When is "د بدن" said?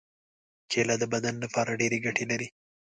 0.99-1.35